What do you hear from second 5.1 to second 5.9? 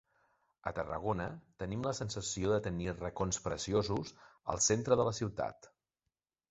la ciutat.